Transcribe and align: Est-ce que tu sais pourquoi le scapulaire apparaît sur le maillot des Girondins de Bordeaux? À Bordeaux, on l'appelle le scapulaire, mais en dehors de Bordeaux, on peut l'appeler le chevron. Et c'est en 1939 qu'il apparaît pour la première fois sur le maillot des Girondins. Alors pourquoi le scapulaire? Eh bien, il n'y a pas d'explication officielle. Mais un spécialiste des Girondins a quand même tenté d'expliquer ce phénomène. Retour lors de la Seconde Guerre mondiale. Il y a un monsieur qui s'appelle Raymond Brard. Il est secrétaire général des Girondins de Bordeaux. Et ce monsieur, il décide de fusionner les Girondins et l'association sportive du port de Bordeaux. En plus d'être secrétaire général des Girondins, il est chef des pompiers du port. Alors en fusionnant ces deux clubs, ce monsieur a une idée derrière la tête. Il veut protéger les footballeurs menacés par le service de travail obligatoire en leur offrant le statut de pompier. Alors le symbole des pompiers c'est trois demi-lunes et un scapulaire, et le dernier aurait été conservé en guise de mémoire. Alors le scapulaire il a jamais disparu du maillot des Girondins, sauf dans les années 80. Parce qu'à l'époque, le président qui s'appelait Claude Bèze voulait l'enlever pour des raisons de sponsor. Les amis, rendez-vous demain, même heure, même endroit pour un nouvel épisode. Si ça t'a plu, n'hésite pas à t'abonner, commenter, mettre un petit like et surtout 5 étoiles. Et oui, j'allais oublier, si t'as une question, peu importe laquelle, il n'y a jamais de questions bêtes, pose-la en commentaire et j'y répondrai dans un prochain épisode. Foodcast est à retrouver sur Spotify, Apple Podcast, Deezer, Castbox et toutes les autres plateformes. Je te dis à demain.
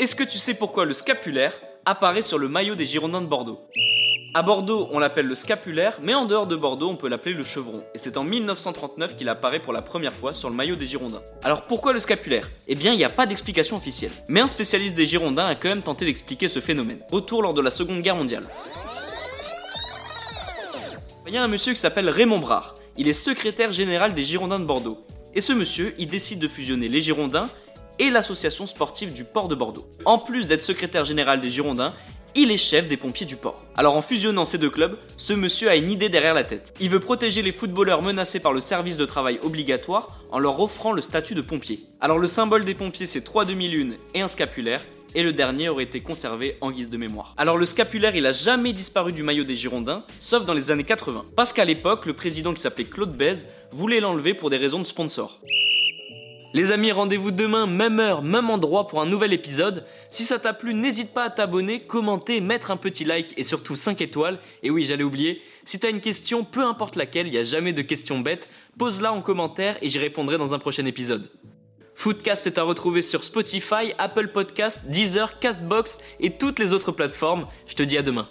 Est-ce 0.00 0.16
que 0.16 0.24
tu 0.24 0.38
sais 0.38 0.54
pourquoi 0.54 0.86
le 0.86 0.92
scapulaire 0.92 1.52
apparaît 1.84 2.22
sur 2.22 2.36
le 2.36 2.48
maillot 2.48 2.74
des 2.74 2.84
Girondins 2.84 3.20
de 3.20 3.28
Bordeaux? 3.28 3.60
À 4.34 4.42
Bordeaux, 4.42 4.88
on 4.90 4.98
l'appelle 4.98 5.26
le 5.26 5.36
scapulaire, 5.36 6.00
mais 6.02 6.14
en 6.14 6.24
dehors 6.24 6.48
de 6.48 6.56
Bordeaux, 6.56 6.88
on 6.88 6.96
peut 6.96 7.08
l'appeler 7.08 7.32
le 7.32 7.44
chevron. 7.44 7.84
Et 7.94 7.98
c'est 7.98 8.16
en 8.16 8.24
1939 8.24 9.14
qu'il 9.14 9.28
apparaît 9.28 9.60
pour 9.60 9.72
la 9.72 9.82
première 9.82 10.12
fois 10.12 10.34
sur 10.34 10.50
le 10.50 10.56
maillot 10.56 10.74
des 10.74 10.88
Girondins. 10.88 11.22
Alors 11.44 11.66
pourquoi 11.66 11.92
le 11.92 12.00
scapulaire? 12.00 12.50
Eh 12.66 12.74
bien, 12.74 12.92
il 12.92 12.96
n'y 12.96 13.04
a 13.04 13.08
pas 13.08 13.24
d'explication 13.24 13.76
officielle. 13.76 14.10
Mais 14.26 14.40
un 14.40 14.48
spécialiste 14.48 14.96
des 14.96 15.06
Girondins 15.06 15.46
a 15.46 15.54
quand 15.54 15.68
même 15.68 15.82
tenté 15.82 16.04
d'expliquer 16.04 16.48
ce 16.48 16.58
phénomène. 16.58 16.98
Retour 17.12 17.42
lors 17.42 17.54
de 17.54 17.60
la 17.60 17.70
Seconde 17.70 18.02
Guerre 18.02 18.16
mondiale. 18.16 18.42
Il 21.28 21.32
y 21.32 21.36
a 21.36 21.44
un 21.44 21.48
monsieur 21.48 21.72
qui 21.72 21.78
s'appelle 21.78 22.10
Raymond 22.10 22.40
Brard. 22.40 22.74
Il 22.96 23.06
est 23.06 23.12
secrétaire 23.12 23.70
général 23.70 24.12
des 24.12 24.24
Girondins 24.24 24.58
de 24.58 24.64
Bordeaux. 24.64 25.04
Et 25.34 25.40
ce 25.40 25.52
monsieur, 25.52 25.94
il 25.98 26.08
décide 26.08 26.40
de 26.40 26.48
fusionner 26.48 26.88
les 26.88 27.00
Girondins 27.00 27.48
et 27.98 28.10
l'association 28.10 28.66
sportive 28.66 29.12
du 29.12 29.24
port 29.24 29.48
de 29.48 29.54
Bordeaux. 29.54 29.86
En 30.04 30.18
plus 30.18 30.48
d'être 30.48 30.62
secrétaire 30.62 31.04
général 31.04 31.40
des 31.40 31.50
Girondins, 31.50 31.92
il 32.36 32.50
est 32.50 32.58
chef 32.58 32.88
des 32.88 32.96
pompiers 32.96 33.26
du 33.26 33.36
port. 33.36 33.62
Alors 33.76 33.96
en 33.96 34.02
fusionnant 34.02 34.44
ces 34.44 34.58
deux 34.58 34.70
clubs, 34.70 34.98
ce 35.16 35.32
monsieur 35.32 35.68
a 35.70 35.76
une 35.76 35.90
idée 35.90 36.08
derrière 36.08 36.34
la 36.34 36.42
tête. 36.42 36.74
Il 36.80 36.90
veut 36.90 36.98
protéger 36.98 37.42
les 37.42 37.52
footballeurs 37.52 38.02
menacés 38.02 38.40
par 38.40 38.52
le 38.52 38.60
service 38.60 38.96
de 38.96 39.06
travail 39.06 39.38
obligatoire 39.42 40.18
en 40.32 40.40
leur 40.40 40.58
offrant 40.58 40.90
le 40.90 41.00
statut 41.00 41.34
de 41.34 41.40
pompier. 41.40 41.78
Alors 42.00 42.18
le 42.18 42.26
symbole 42.26 42.64
des 42.64 42.74
pompiers 42.74 43.06
c'est 43.06 43.20
trois 43.22 43.44
demi-lunes 43.44 43.94
et 44.14 44.20
un 44.20 44.28
scapulaire, 44.28 44.80
et 45.14 45.22
le 45.22 45.32
dernier 45.32 45.68
aurait 45.68 45.84
été 45.84 46.00
conservé 46.00 46.56
en 46.60 46.72
guise 46.72 46.90
de 46.90 46.96
mémoire. 46.96 47.34
Alors 47.36 47.56
le 47.56 47.66
scapulaire 47.66 48.16
il 48.16 48.26
a 48.26 48.32
jamais 48.32 48.72
disparu 48.72 49.12
du 49.12 49.22
maillot 49.22 49.44
des 49.44 49.54
Girondins, 49.54 50.02
sauf 50.18 50.44
dans 50.44 50.54
les 50.54 50.72
années 50.72 50.82
80. 50.82 51.24
Parce 51.36 51.52
qu'à 51.52 51.64
l'époque, 51.64 52.04
le 52.04 52.14
président 52.14 52.52
qui 52.52 52.60
s'appelait 52.60 52.84
Claude 52.84 53.16
Bèze 53.16 53.46
voulait 53.70 54.00
l'enlever 54.00 54.34
pour 54.34 54.50
des 54.50 54.56
raisons 54.56 54.80
de 54.80 54.86
sponsor. 54.86 55.40
Les 56.54 56.70
amis, 56.70 56.92
rendez-vous 56.92 57.32
demain, 57.32 57.66
même 57.66 57.98
heure, 57.98 58.22
même 58.22 58.48
endroit 58.48 58.86
pour 58.86 59.02
un 59.02 59.06
nouvel 59.06 59.32
épisode. 59.32 59.84
Si 60.08 60.22
ça 60.22 60.38
t'a 60.38 60.54
plu, 60.54 60.72
n'hésite 60.72 61.12
pas 61.12 61.24
à 61.24 61.30
t'abonner, 61.30 61.80
commenter, 61.80 62.40
mettre 62.40 62.70
un 62.70 62.76
petit 62.76 63.04
like 63.04 63.34
et 63.36 63.42
surtout 63.42 63.74
5 63.74 64.00
étoiles. 64.00 64.38
Et 64.62 64.70
oui, 64.70 64.84
j'allais 64.84 65.02
oublier, 65.02 65.42
si 65.64 65.80
t'as 65.80 65.90
une 65.90 66.00
question, 66.00 66.44
peu 66.44 66.64
importe 66.64 66.94
laquelle, 66.94 67.26
il 67.26 67.32
n'y 67.32 67.38
a 67.38 67.42
jamais 67.42 67.72
de 67.72 67.82
questions 67.82 68.20
bêtes, 68.20 68.48
pose-la 68.78 69.12
en 69.12 69.20
commentaire 69.20 69.78
et 69.82 69.88
j'y 69.88 69.98
répondrai 69.98 70.38
dans 70.38 70.54
un 70.54 70.60
prochain 70.60 70.86
épisode. 70.86 71.28
Foodcast 71.96 72.46
est 72.46 72.56
à 72.56 72.62
retrouver 72.62 73.02
sur 73.02 73.24
Spotify, 73.24 73.92
Apple 73.98 74.28
Podcast, 74.28 74.82
Deezer, 74.86 75.40
Castbox 75.40 75.98
et 76.20 76.30
toutes 76.30 76.60
les 76.60 76.72
autres 76.72 76.92
plateformes. 76.92 77.48
Je 77.66 77.74
te 77.74 77.82
dis 77.82 77.98
à 77.98 78.02
demain. 78.02 78.28